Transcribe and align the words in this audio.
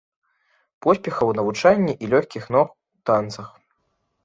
Поспехаў 0.85 1.25
у 1.33 1.35
навучанні 1.41 1.93
і 2.07 2.11
лёгкіх 2.15 2.43
ног 2.57 2.67
у 2.95 2.99
танцах! 3.13 3.47